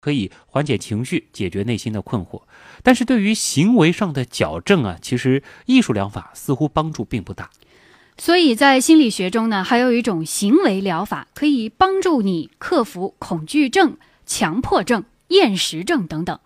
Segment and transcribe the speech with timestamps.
[0.00, 2.42] 可以缓解情绪，解决内心的困惑。
[2.82, 7.50] 但是对于行为上的矫正啊，其实艺术疗法似乎帮助并不大。
[8.16, 16.38] 所以在心理学中呢，还有一种行为疗法，可以帮助你克服恐惧症、强迫症、厌食症等等。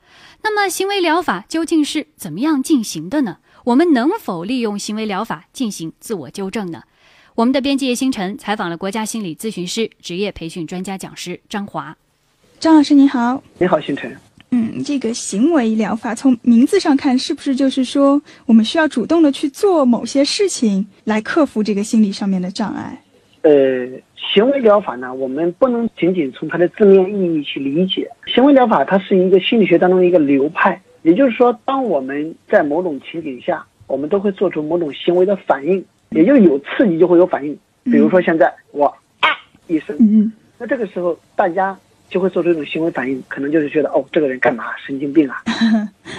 [0.43, 3.39] 那么，行为疗法究竟是怎么样进行的呢？
[3.65, 6.83] 我们能否利用行为疗法进行自我纠正呢？
[7.37, 11.97] 我们的编辑叶星辰采访了国家心理咨询师、职业培训专家讲师张华。
[12.63, 14.17] 张老师您好，你好，星辰。
[14.53, 23.03] 嗯，这个行为疗法从名字上看，是不是就是说我们需要主动的去做某些事情来克服这个心理上面的障碍？
[23.41, 23.51] 呃，
[24.15, 28.09] 行为疗法呢，我们不能仅仅从它的字面意义去理解。
[28.33, 37.59] 行为疗法它是一个心理学当中的一个流派，也就是说，当我们在某种情景下，我们都会做出某种行为的反应，也就是有刺激就会有反应。
[37.83, 38.87] 比如说现在我
[39.19, 39.31] 啊
[39.67, 41.77] 一声，嗯，那这个时候大家。
[42.13, 45.43] 就会做出一种行为反应，可能就是觉得哦，这个人干嘛 神经病啊，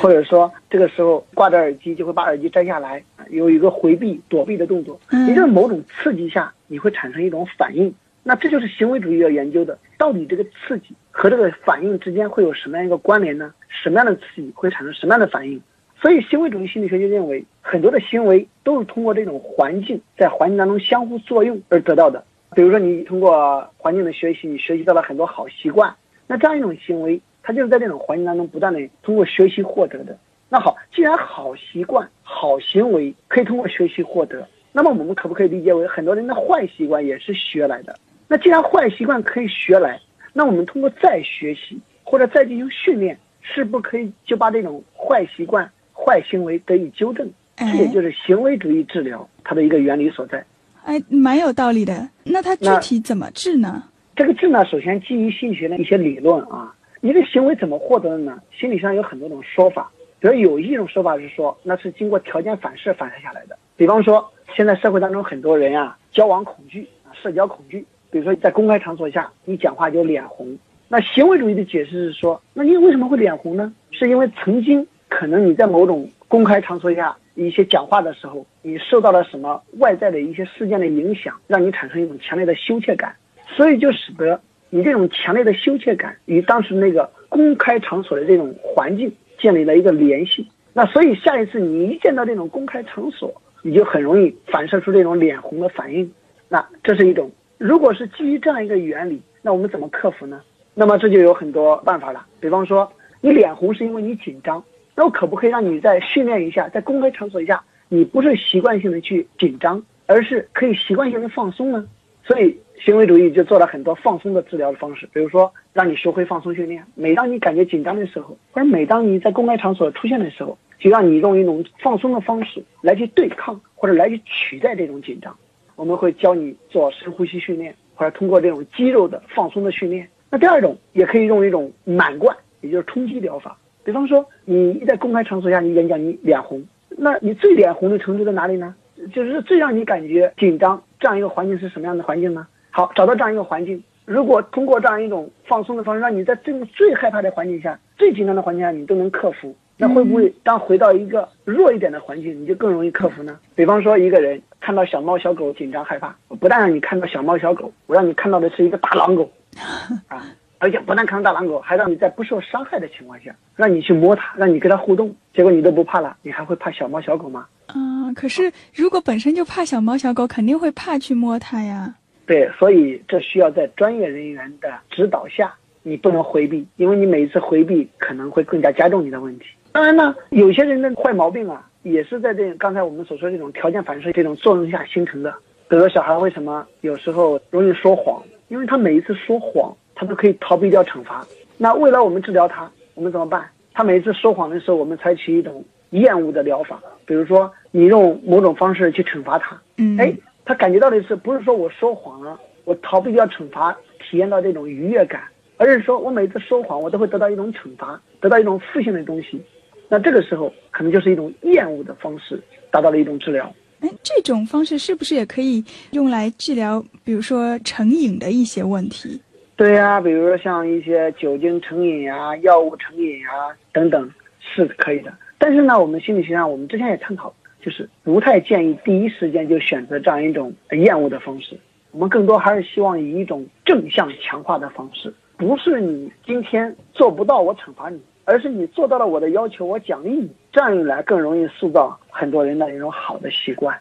[0.02, 7.94] 或者说这个时候挂着耳机就会把耳机摘下来，有一个回避躲避的动作，也就是某种刺激下你会产生一种反应。
[8.24, 13.54] 那这就是行为主义要研究的，到底这个刺激和这个反应之间会有什么样一个关联呢？
[13.70, 15.62] 什么样的刺激会产生什么样的反应？
[16.02, 22.24] 所以行为主义心理学就认为，很多的行为都是通过这种环境在环境当中相互作用而得到的。
[22.55, 25.93] 比如说，你通过环境的学习，你学习到了很多好习惯，
[26.27, 30.18] 那这样一种行为，它就是在这种环境当中不断的通过学习获得的。
[30.49, 37.95] 那好，既然好习惯、好行为可以通过学习获得，那么我们可不可以理解为很多人的坏习惯也是学来的？
[38.27, 39.99] 那既然坏习惯可以学来，
[40.32, 47.29] 那我们通过再学习或者再进行训练，是不可以就把这种坏习惯、坏行为得以纠正？
[47.55, 50.43] 这也就是行为主义治疗它的一个原理所在。
[50.85, 52.09] 哎，蛮有道理的。
[52.23, 53.84] 那它具体怎么治呢？
[54.15, 56.73] 这个治呢，首先基于心理学的一些理论啊。
[57.01, 58.39] 一个行为怎么获得的呢？
[58.57, 59.91] 心理上有很多种说法。
[60.20, 63.57] 比如有一种说法是说，那是经过条件反射反射下来的。
[63.76, 67.85] 比方说，现在社会当中很多人啊，交往恐惧啊，社交恐惧。
[68.11, 70.57] 比如说在公开场所下，你讲话就脸红。
[70.89, 73.73] 那行为主义的解释是说，那你为什么会脸红呢？
[73.91, 77.16] 是因为曾经可能你在某种公开场所下。
[77.35, 83.16] 一些讲话的时候，你受到了什么外在的一些事件的影响，让你产生一种强烈的羞怯感，
[83.46, 90.47] 所以就使得你这种强烈的羞怯感与当时那个公开场所的这种环境建立了一个联系。
[90.73, 93.31] 那所以下一次你一见到这种公开场所，
[93.62, 96.12] 你就很容易反射出这种脸红的反应。
[96.50, 100.41] 那这是一种，如果是基于这样一个原理，那我们怎么克服呢？
[100.73, 102.25] 那么这就有很多办法了。
[102.40, 102.91] 比方说，
[103.22, 104.63] 你脸红是因为你紧张。
[104.96, 111.87] 那我可不可以让你再训练一下，在公开场所一下，你不是习惯性的去紧张，而是可以习惯性的放松呢？
[112.23, 116.83] 所以行为主义就做了很多放松的治疗的方式，比如说让你学会放松训练。
[116.95, 125.35] 每当你感觉紧张的时候，或者每当你在公开场所出现的时候，就让你用一种放松的方式来去对抗或者来去取代这种紧张。
[125.75, 130.09] 我们会教你做深呼吸训练，或者通过这种肌肉的放松的训练。
[130.31, 133.55] 那第二种也可以用一种满贯，也就是冲击疗法。
[133.83, 136.63] 比方说，你一在公开场所下你演讲，你脸红，
[136.97, 138.75] 那你最脸红的程度在哪里呢？
[139.11, 142.47] 就是最让你感觉紧张这样一个环境是什么样的环境呢？
[142.71, 153.37] 好，找到这样一个环境，如果通过这样一种放松的方式，让你在这种最害怕的环境下、最紧张的环境下，你都能克服，那会不会当回到一个弱一点的环境，你就更容易克服呢？
[153.55, 159.29] 比方说，一个人看到小猫小狗紧张害怕，不但让你看到小猫小狗，我让你看到的是一个大狼狗，
[160.07, 160.23] 啊。
[160.63, 167.46] 而且不但看大狼狗，还让你在不受伤害的情况下，让你去摸它，让你跟它互动，结果你都不怕了，你还会怕小猫小狗吗？
[167.75, 171.94] 嗯，可是如果本身就怕小猫小狗，肯定会怕去摸它呀。
[172.25, 179.47] 对，所以这需要在专业人员的指导下，你不能回避，因为你每一次回避可能会更加加重你的问题。
[179.73, 185.34] 当然呢，有些人的坏毛病啊，也是在这刚才我们所说这种条件反射这种作用下形成的。
[185.68, 188.23] 比如说小孩为什么有时候容易说谎？
[188.47, 189.75] 因为他每一次说谎。
[189.95, 191.25] 他都可以逃避掉惩罚。
[191.57, 193.49] 那为了我们治疗他，我们怎么办？
[193.73, 199.59] 他每一次说谎的时候，我们采取一种厌恶的疗法，比如说你用某种方式去惩罚他。
[199.78, 200.13] 嗯，哎，
[200.45, 205.23] 他感觉到的是不是说我说谎了，我逃避掉惩罚，体验到这种愉悦感，
[205.57, 209.41] 而是说我每次说谎，我都会得到一种惩罚，得到一种负性的东西。
[209.89, 212.41] 那这个时候可能就是一种厌恶的方式，
[212.72, 213.53] 达到了一种治疗。
[213.81, 219.22] 哎，这种方式是不是也可以用来治疗，比如说成瘾的一些问题？
[219.55, 223.29] 对呀，比如说像一些酒精成瘾呀、药物成瘾呀
[223.72, 225.14] 等等，是可以的。
[225.38, 231.58] 但是呢，我们心理学上，我们之前也探讨，就是不太建议第一时间就选择这样一种厌恶的方式。
[231.91, 240.32] 我们更多还是希望以一种正向强化的方式，不是你今天做不到我惩罚你，而是你做到了我的要求，我奖励你。
[240.52, 243.78] 这样一来，更容易塑造很多人的一种好的习惯。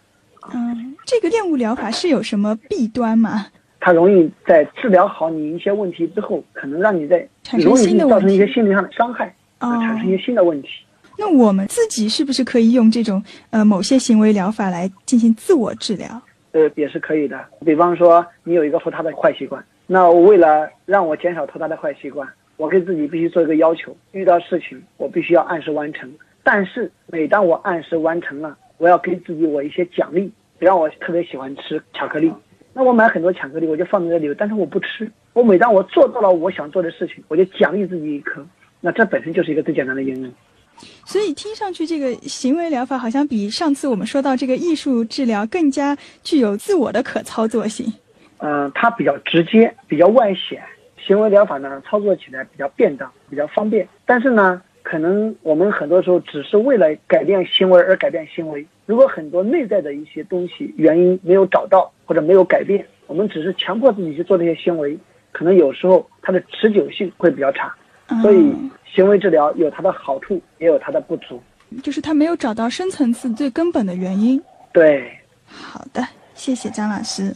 [0.53, 3.47] 嗯，这个厌恶疗法是有什么弊端吗？
[3.85, 8.53] 它容易在治疗好你一些问题之后，可能让你在产生容易新的问造成一些题。
[8.53, 10.69] 心理上的伤害，产生一些新的问题。
[11.19, 13.21] 那我们自己是不是可以用这种
[13.51, 16.23] 呃某些行为疗法来进行自我治疗？
[16.53, 17.45] 呃，也是可以的。
[17.67, 26.09] 比方说，你有一个拖沓的坏习惯，那我为了让我减少拖沓的坏习惯，我给自己必须做一个要求：遇到事情我必须要按时完成。
[26.45, 30.33] 但是每当我按时完成了，我要给自己我一些奖励。
[30.59, 32.33] 比方我特别喜欢吃巧克力，
[32.75, 35.11] 那我买很多巧克力，我就放在这里，但是我不吃。
[35.35, 38.47] 我每当我做到了我想做的事情，我就奖励自己一颗。
[38.81, 40.33] 那这本身就是一个最简单的应用。
[41.05, 47.93] 所以听上去，这个行为疗法好像比上次我们说到这个艺术治疗更加具有自我的可操作性。
[48.39, 50.63] 嗯、它比较直接，比较外显。
[50.99, 53.87] 行为疗法呢，操作起来比较便当，比较方便。
[54.07, 58.67] 但是呢，可能我们很多时候只是为了改变行为而改变行为。
[58.85, 64.99] 如果很多内在的一些东西原因没有找到或者没有改变，我们只是强迫自己去做这些行为，
[65.31, 67.75] 可能有时候它的持久性会比较差。
[68.21, 71.41] 所以嗯，行为治疗有它的好处，也有它的不足。
[71.83, 74.43] 就是他没有找到深层次最根本的原因。
[74.73, 75.11] 对，
[75.47, 77.35] 好的，谢谢张老师。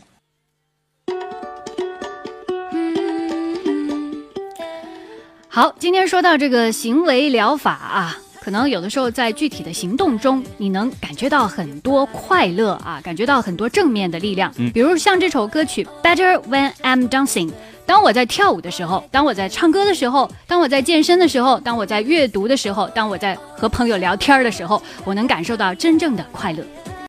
[5.48, 8.14] 好，今天说到这个行为疗法啊，
[8.46, 14.54] 可能有的时候在具体的行动中，你能感觉到很多快乐啊，感觉到很多正面的力量。
[14.56, 17.48] 嗯比如像这首歌曲《Better When I'm Dancing》。
[17.84, 26.64] 当我在跳舞的时候，当我在唱歌的时候，当我在健身的时候，当我在阅读的时候，当我在和朋友聊天的时候，我能感受到真正的快乐。